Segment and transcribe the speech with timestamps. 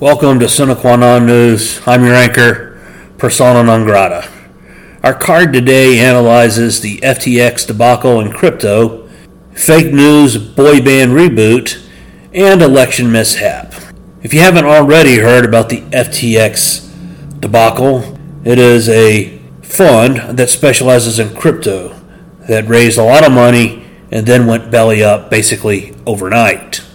[0.00, 1.80] Welcome to Sine Qua Non News.
[1.84, 2.78] I'm your anchor,
[3.18, 4.30] Persona Non Grata.
[5.02, 9.08] Our card today analyzes the FTX debacle in crypto,
[9.54, 11.84] fake news boy band reboot,
[12.32, 13.74] and election mishap.
[14.22, 21.18] If you haven't already heard about the FTX debacle, it is a fund that specializes
[21.18, 21.98] in crypto
[22.48, 26.87] that raised a lot of money and then went belly up basically overnight.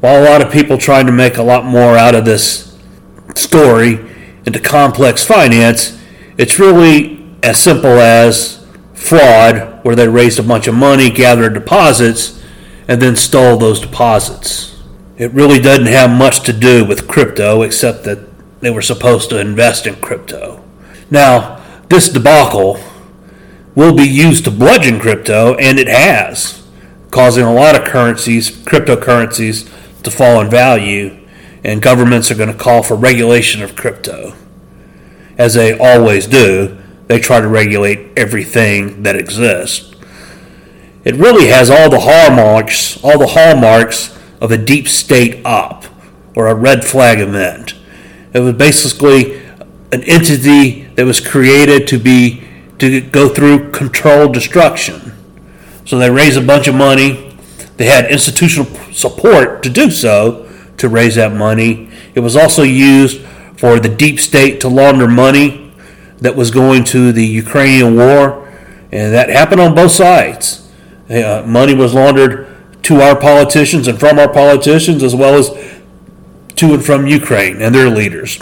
[0.00, 2.74] While a lot of people trying to make a lot more out of this
[3.34, 4.00] story
[4.46, 5.98] into complex finance,
[6.38, 12.42] it's really as simple as fraud, where they raised a bunch of money, gathered deposits,
[12.88, 14.80] and then stole those deposits.
[15.18, 18.20] It really doesn't have much to do with crypto, except that
[18.60, 20.64] they were supposed to invest in crypto.
[21.10, 22.80] Now, this debacle
[23.74, 26.66] will be used to bludgeon crypto, and it has,
[27.10, 29.70] causing a lot of currencies, cryptocurrencies,
[30.02, 31.26] to fall in value,
[31.64, 34.34] and governments are going to call for regulation of crypto.
[35.36, 39.94] As they always do, they try to regulate everything that exists.
[41.04, 45.86] It really has all the hallmarks, all the hallmarks of a deep state op
[46.36, 47.74] or a red flag event.
[48.32, 49.38] It was basically
[49.92, 52.46] an entity that was created to be
[52.78, 55.12] to go through controlled destruction.
[55.84, 57.29] So they raise a bunch of money
[57.80, 61.88] they had institutional support to do so to raise that money.
[62.14, 63.22] It was also used
[63.56, 65.72] for the deep state to launder money
[66.18, 68.46] that was going to the Ukrainian war,
[68.92, 70.70] and that happened on both sides.
[71.08, 72.48] Uh, money was laundered
[72.82, 75.48] to our politicians and from our politicians, as well as
[76.56, 78.38] to and from Ukraine and their leaders.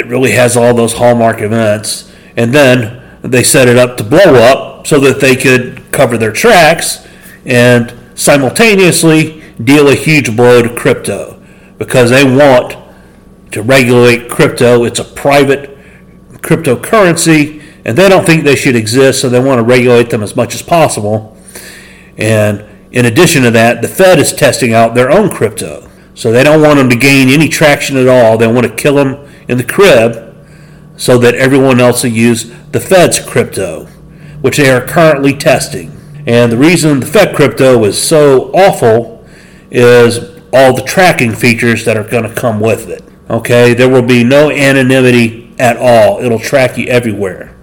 [0.00, 4.36] It really has all those hallmark events, and then they set it up to blow
[4.36, 7.06] up so that they could cover their tracks
[7.44, 11.40] and simultaneously deal a huge blow to crypto
[11.78, 12.76] because they want
[13.52, 14.84] to regulate crypto.
[14.84, 15.78] It's a private
[16.42, 20.34] cryptocurrency and they don't think they should exist, so they want to regulate them as
[20.34, 21.36] much as possible.
[22.18, 25.88] And in addition to that, the Fed is testing out their own crypto.
[26.14, 28.36] So they don't want them to gain any traction at all.
[28.36, 30.34] They want to kill them in the crib
[30.96, 33.84] so that everyone else will use the Fed's crypto,
[34.40, 35.97] which they are currently testing.
[36.28, 39.24] And the reason the Fed crypto is so awful
[39.70, 43.02] is all the tracking features that are going to come with it.
[43.30, 46.20] Okay, there will be no anonymity at all.
[46.20, 47.56] It'll track you everywhere.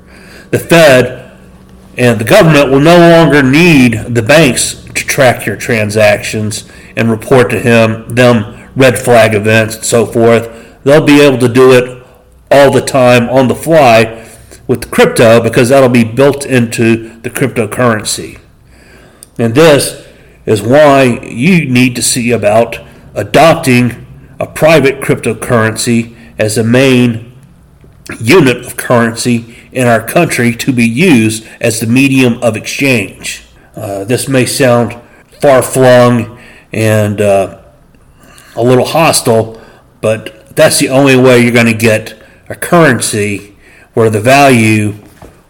[0.50, 1.38] The Fed
[1.96, 7.52] and the government will no longer need the banks to track your transactions and report
[7.52, 10.82] to him them red flag events and so forth.
[10.84, 12.04] They'll be able to do it
[12.50, 14.28] all the time on the fly
[14.66, 18.40] with crypto because that'll be built into the cryptocurrency.
[19.38, 20.08] And this
[20.46, 22.78] is why you need to see about
[23.14, 24.06] adopting
[24.40, 27.34] a private cryptocurrency as a main
[28.20, 33.44] unit of currency in our country to be used as the medium of exchange.
[33.76, 34.96] Uh, this may sound
[35.42, 36.40] far flung
[36.72, 37.62] and uh,
[38.56, 39.62] a little hostile,
[40.02, 43.56] but that's the only way you're going to get a currency
[43.94, 44.96] where the value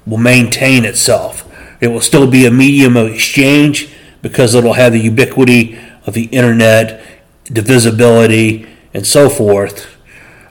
[0.05, 1.44] will maintain itself.
[1.81, 3.89] It will still be a medium of exchange
[4.21, 7.01] because it'll have the ubiquity of the internet,
[7.45, 9.97] divisibility, and so forth,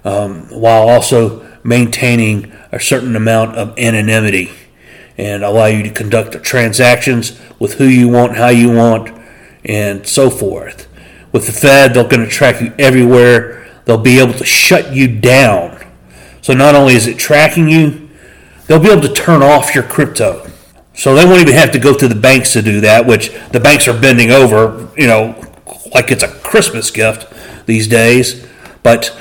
[0.04, 4.50] um, while also maintaining a certain amount of anonymity
[5.16, 9.10] and allow you to conduct the transactions with who you want, how you want,
[9.64, 10.88] and so forth.
[11.32, 13.66] With the Fed, they're going to track you everywhere.
[13.84, 15.84] They'll be able to shut you down.
[16.42, 18.08] So not only is it tracking you,
[18.66, 20.44] they'll be able to turn off your crypto.
[20.94, 23.60] So they won't even have to go to the banks to do that, which the
[23.60, 25.41] banks are bending over, you know,
[25.93, 27.32] like it's a Christmas gift
[27.66, 28.47] these days.
[28.82, 29.16] But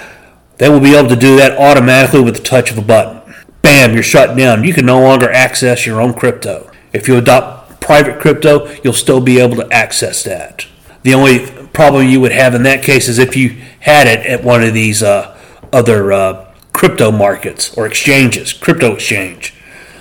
[0.58, 3.22] they will be able to do that automatically with the touch of a button.
[3.62, 4.64] Bam, you're shut down.
[4.64, 6.70] You can no longer access your own crypto.
[6.92, 10.68] If you adopt private crypto, you'll still be able to access that.
[11.02, 14.44] The only problem you would have in that case is if you had it at
[14.44, 15.38] one of these uh,
[15.72, 19.54] other uh, crypto markets or exchanges, crypto exchange.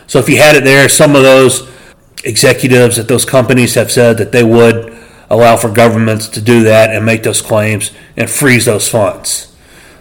[0.07, 1.69] So if you had it there, some of those
[2.25, 4.97] executives at those companies have said that they would
[5.31, 9.49] allow for governments to do that and make those claims and freeze those funds.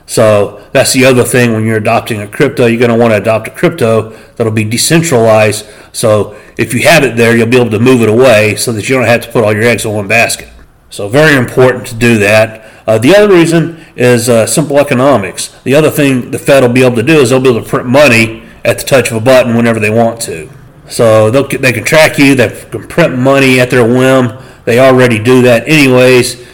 [0.06, 3.18] So that's the other thing when you're adopting a crypto, you're going to want to
[3.18, 5.66] adopt a crypto that'll be decentralized.
[5.94, 8.90] So if you have it there, you'll be able to move it away so that
[8.90, 10.50] you don't have to put all your eggs in one basket.
[10.90, 12.70] So very important to do that.
[12.86, 15.48] Uh, the other reason is uh, simple economics.
[15.64, 17.70] The other thing the Fed will be able to do is they'll be able to
[17.70, 20.50] print money at the touch of a button whenever they want to.
[20.88, 24.38] So they can track you, they can print money at their whim.
[24.66, 26.46] They already do that anyways,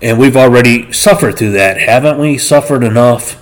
[0.00, 2.38] and we've already suffered through that, haven't we?
[2.38, 3.40] Suffered enough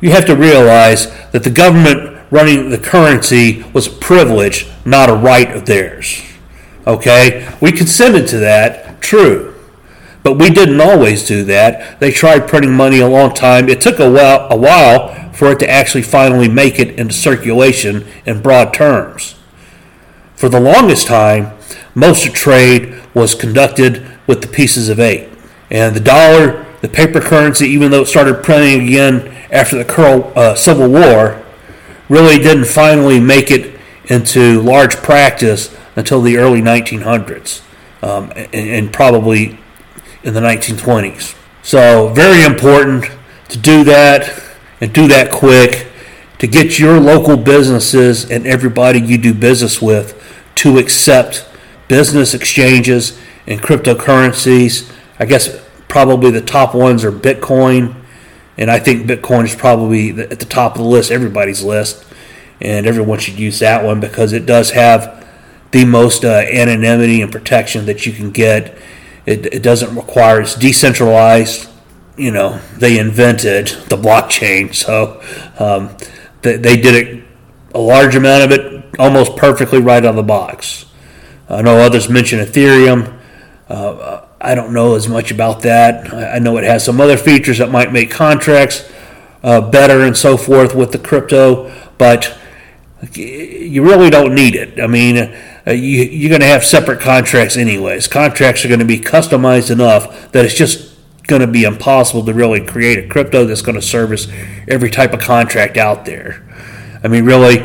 [0.00, 5.14] You have to realize that the government running the currency was a privilege, not a
[5.14, 6.22] right of theirs.
[6.86, 7.48] Okay?
[7.60, 9.55] We consented to that, true.
[10.26, 12.00] But we didn't always do that.
[12.00, 13.68] They tried printing money a long time.
[13.68, 18.04] It took a while, a while for it to actually finally make it into circulation
[18.24, 19.36] in broad terms.
[20.34, 21.56] For the longest time,
[21.94, 25.28] most of trade was conducted with the pieces of eight.
[25.70, 30.32] And the dollar, the paper currency, even though it started printing again after the Curl,
[30.34, 31.40] uh, Civil War,
[32.08, 37.62] really didn't finally make it into large practice until the early 1900s,
[38.02, 39.60] um, and, and probably
[40.26, 41.34] in the 1920s.
[41.62, 43.10] So, very important
[43.48, 44.42] to do that
[44.80, 45.86] and do that quick
[46.38, 50.20] to get your local businesses and everybody you do business with
[50.56, 51.48] to accept
[51.88, 54.92] business exchanges and cryptocurrencies.
[55.18, 57.94] I guess probably the top ones are Bitcoin,
[58.58, 62.04] and I think Bitcoin is probably at the top of the list, everybody's list,
[62.60, 65.24] and everyone should use that one because it does have
[65.70, 68.76] the most uh, anonymity and protection that you can get
[69.26, 71.68] it, it doesn't require, it's decentralized.
[72.16, 74.74] You know, they invented the blockchain.
[74.74, 75.20] So
[75.58, 75.94] um,
[76.42, 77.24] they, they did it,
[77.74, 80.86] a large amount of it, almost perfectly right out of the box.
[81.48, 83.20] I know others mention Ethereum.
[83.68, 86.12] Uh, I don't know as much about that.
[86.14, 88.88] I know it has some other features that might make contracts
[89.42, 92.36] uh, better and so forth with the crypto, but
[93.12, 94.80] you really don't need it.
[94.80, 95.36] I mean,
[95.66, 98.06] uh, you, you're going to have separate contracts anyways.
[98.08, 100.94] Contracts are going to be customized enough that it's just
[101.26, 104.28] going to be impossible to really create a crypto that's going to service
[104.68, 106.42] every type of contract out there.
[107.02, 107.60] I mean, really,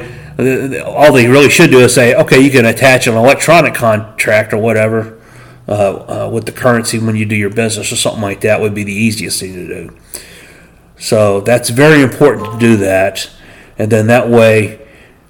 [0.81, 4.57] all they really should do is say, okay, you can attach an electronic contract or
[4.57, 5.19] whatever
[5.68, 8.74] uh, uh, with the currency when you do your business or something like that would
[8.74, 9.97] be the easiest thing to do.
[10.97, 13.30] So that's very important to do that,
[13.77, 14.81] and then that way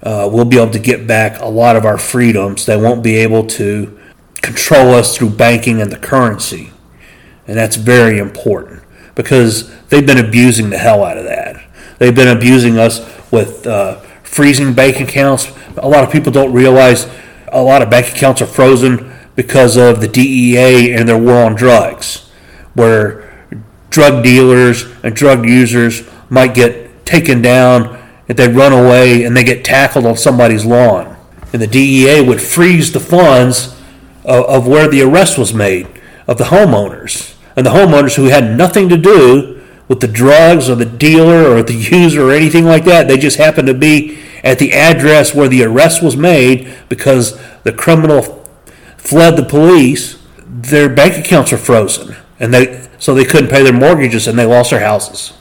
[0.03, 2.65] uh, we'll be able to get back a lot of our freedoms.
[2.65, 3.99] They won't be able to
[4.41, 6.71] control us through banking and the currency.
[7.47, 8.83] And that's very important
[9.15, 11.63] because they've been abusing the hell out of that.
[11.99, 12.99] They've been abusing us
[13.31, 15.51] with uh, freezing bank accounts.
[15.77, 17.07] A lot of people don't realize
[17.49, 21.55] a lot of bank accounts are frozen because of the DEA and their war on
[21.55, 22.29] drugs,
[22.73, 23.45] where
[23.89, 28.00] drug dealers and drug users might get taken down
[28.31, 31.17] if they run away and they get tackled on somebody's lawn.
[31.51, 33.75] And the DEA would freeze the funds
[34.23, 35.85] of, of where the arrest was made
[36.29, 37.35] of the homeowners.
[37.57, 41.61] And the homeowners who had nothing to do with the drugs or the dealer or
[41.61, 45.49] the user or anything like that, they just happened to be at the address where
[45.49, 48.21] the arrest was made because the criminal
[48.95, 52.15] fled the police, their bank accounts are frozen.
[52.39, 55.33] And they so they couldn't pay their mortgages and they lost their houses.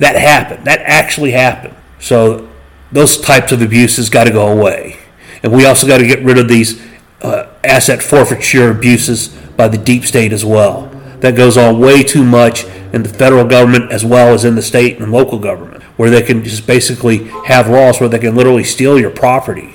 [0.00, 0.66] That happened.
[0.66, 1.76] That actually happened.
[2.00, 2.48] So
[2.90, 4.98] those types of abuses got to go away.
[5.42, 6.82] And we also got to get rid of these
[7.22, 10.86] uh, asset forfeiture abuses by the deep state as well.
[11.20, 14.62] That goes on way too much in the federal government as well as in the
[14.62, 18.64] state and local government, where they can just basically have laws where they can literally
[18.64, 19.74] steal your property.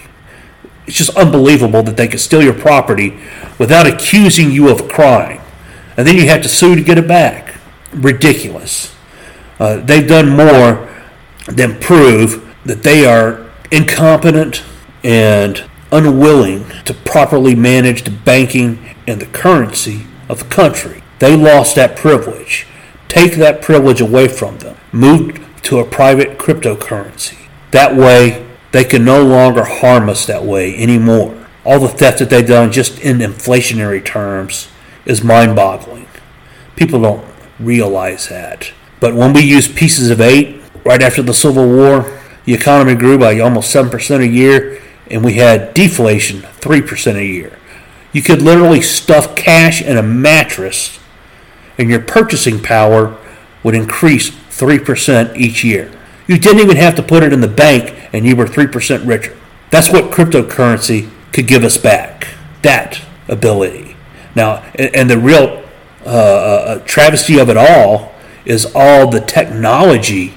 [0.87, 3.17] It's just unbelievable that they can steal your property
[3.57, 5.41] without accusing you of a crime.
[5.97, 7.55] And then you have to sue to get it back.
[7.93, 8.93] Ridiculous.
[9.59, 10.94] Uh, they've done more
[11.45, 14.63] then prove that they are incompetent
[15.03, 21.03] and unwilling to properly manage the banking and the currency of the country.
[21.19, 22.67] They lost that privilege.
[23.07, 24.75] Take that privilege away from them.
[24.91, 27.47] Move to a private cryptocurrency.
[27.71, 31.47] That way, they can no longer harm us that way anymore.
[31.63, 34.67] All the theft that they've done, just in inflationary terms,
[35.05, 36.07] is mind boggling.
[36.75, 37.25] People don't
[37.59, 38.71] realize that.
[38.99, 43.17] But when we use pieces of eight right after the Civil War, the economy grew
[43.17, 47.57] by almost 7% a year, and we had deflation 3% a year.
[48.13, 50.99] You could literally stuff cash in a mattress,
[51.77, 53.17] and your purchasing power
[53.63, 55.91] would increase 3% each year.
[56.27, 59.35] You didn't even have to put it in the bank, and you were 3% richer.
[59.71, 62.27] That's what cryptocurrency could give us back.
[62.61, 63.95] That ability.
[64.35, 65.63] Now, and the real
[66.05, 68.13] uh, uh, travesty of it all
[68.45, 70.35] is all the technology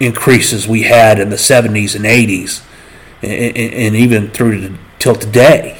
[0.00, 2.64] increases we had in the 70s and 80s
[3.22, 5.78] and, and even through to, till today.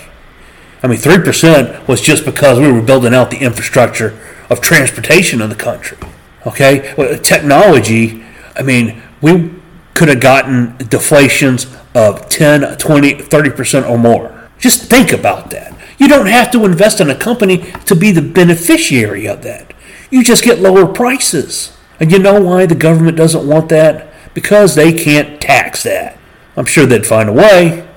[0.82, 5.48] I mean, 3% was just because we were building out the infrastructure of transportation in
[5.48, 5.98] the country.
[6.46, 6.94] Okay?
[6.96, 8.24] Well, technology,
[8.56, 9.50] I mean, we
[9.94, 14.48] could have gotten deflations of 10, 20, 30% or more.
[14.58, 15.74] Just think about that.
[15.98, 19.74] You don't have to invest in a company to be the beneficiary of that.
[20.10, 21.76] You just get lower prices.
[21.98, 24.07] And you know why the government doesn't want that?
[24.38, 26.16] Because they can't tax that.
[26.56, 27.88] I'm sure they'd find a way,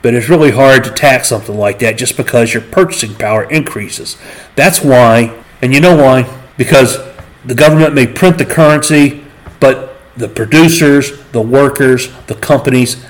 [0.00, 4.16] but it's really hard to tax something like that just because your purchasing power increases.
[4.56, 6.22] That's why, and you know why?
[6.56, 6.96] Because
[7.44, 9.22] the government may print the currency,
[9.60, 13.04] but the producers, the workers, the companies,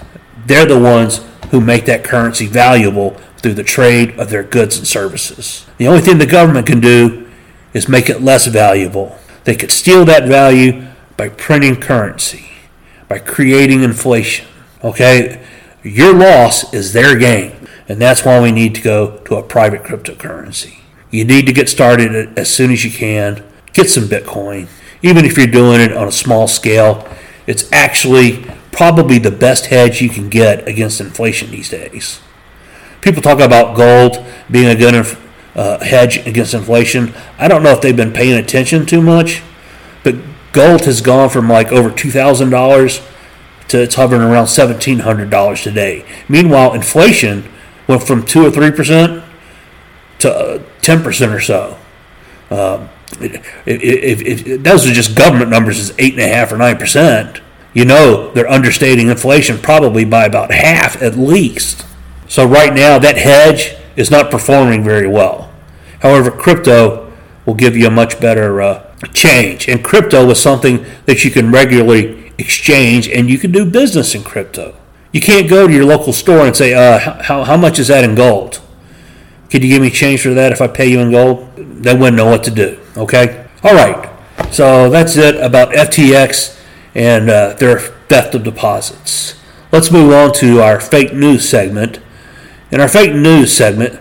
[0.47, 1.20] they're the ones
[1.52, 5.64] who make that currency valuable through the trade of their goods and services.
[5.78, 7.30] The only thing the government can do
[7.73, 9.16] is make it less valuable.
[9.44, 12.50] They could steal that value by printing currency,
[13.10, 14.46] by creating inflation.
[14.84, 15.44] Okay?
[15.82, 17.66] Your loss is their gain.
[17.88, 20.76] And that's why we need to go to a private cryptocurrency.
[21.10, 23.42] You need to get started as soon as you can.
[23.72, 24.68] Get some Bitcoin.
[25.02, 27.06] Even if you're doing it on a small scale,
[27.48, 32.20] it's actually probably the best hedge you can get against inflation these days.
[33.00, 35.18] People talk about gold being a good
[35.56, 37.12] uh, hedge against inflation.
[37.38, 39.42] I don't know if they've been paying attention too much,
[40.52, 43.07] gold has gone from like over $2,000
[43.69, 46.04] to it's hovering around $1,700 today.
[46.28, 47.45] Meanwhile, inflation
[47.87, 49.25] went from 2 or 3%
[50.21, 51.78] to uh, 10% or so.
[52.50, 52.88] Um,
[53.19, 57.40] those are just government numbers, is eight and a half or nine percent.
[57.75, 61.85] You know they're understating inflation probably by about half at least.
[62.28, 65.52] So right now that hedge is not performing very well.
[66.00, 67.12] However, crypto
[67.45, 71.50] will give you a much better uh, change, and crypto is something that you can
[71.50, 74.76] regularly exchange, and you can do business in crypto.
[75.12, 78.04] You can't go to your local store and say, uh, how, how much is that
[78.04, 78.61] in gold?
[79.50, 81.49] Could you give me change for that if I pay you in gold?
[81.57, 82.78] They wouldn't know what to do.
[82.97, 83.47] Okay?
[83.64, 84.09] All right.
[84.52, 86.59] So that's it about FTX
[86.95, 89.35] and uh, their theft of deposits.
[89.73, 92.00] Let's move on to our fake news segment.
[92.71, 94.00] In our fake news segment,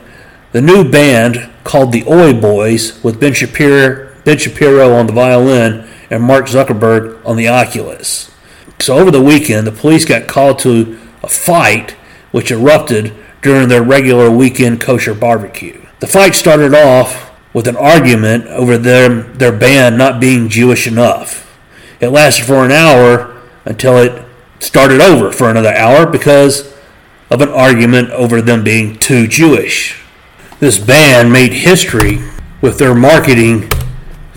[0.51, 5.89] the new band called the Oi Boys with Ben Shapiro, ben Shapiro on the violin
[6.11, 8.29] and Mark Zuckerberg on the Oculus.
[8.77, 11.95] So over the weekend, the police got called to a fight
[12.29, 15.83] which erupted during their regular weekend kosher barbecue.
[15.99, 21.59] The fight started off with an argument over their, their band not being Jewish enough.
[21.99, 24.23] It lasted for an hour until it
[24.59, 26.71] started over for another hour because
[27.31, 29.99] of an argument over them being too Jewish.
[30.59, 32.19] This band made history
[32.61, 33.71] with their marketing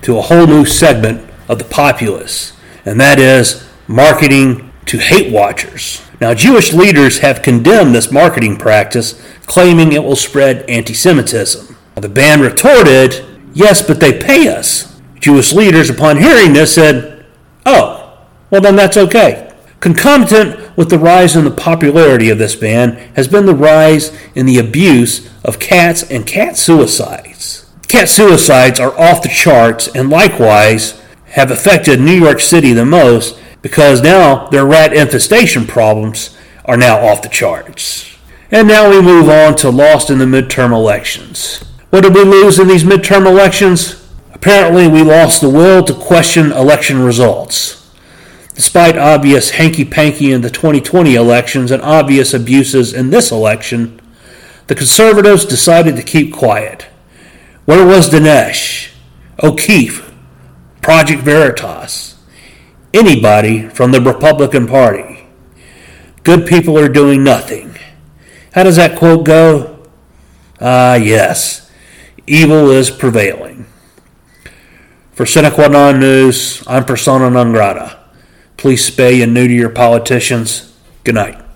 [0.03, 2.53] to a whole new segment of the populace,
[2.85, 6.03] and that is marketing to hate watchers.
[6.21, 11.77] Now, Jewish leaders have condemned this marketing practice, claiming it will spread anti Semitism.
[11.97, 15.01] The band retorted, Yes, but they pay us.
[15.21, 17.27] Jewish leaders, upon hearing this, said,
[17.67, 19.53] Oh, well, then that's okay.
[19.81, 24.47] Concomitant with the rise in the popularity of this band has been the rise in
[24.47, 27.62] the abuse of cats and cat suicides.
[27.93, 30.99] Cat suicides are off the charts and likewise
[31.33, 36.35] have affected New York City the most because now their rat infestation problems
[36.65, 38.17] are now off the charts.
[38.51, 41.63] And now we move on to lost in the midterm elections.
[41.91, 44.11] What did we lose in these midterm elections?
[44.33, 47.95] Apparently, we lost the will to question election results.
[48.55, 54.01] Despite obvious hanky panky in the 2020 elections and obvious abuses in this election,
[54.69, 56.87] the conservatives decided to keep quiet.
[57.65, 58.93] Where was Dinesh,
[59.43, 60.13] O'Keefe,
[60.81, 62.13] Project Veritas?
[62.95, 65.27] anybody from the Republican Party.
[66.25, 67.77] Good people are doing nothing.
[68.55, 69.87] How does that quote go?
[70.61, 71.71] Ah, uh, yes.
[72.27, 73.67] Evil is prevailing.
[75.13, 77.99] For Sine Qua Non News, I'm Persona Non Grata.
[78.57, 80.77] Please spay and neuter your politicians.
[81.05, 81.42] Good night.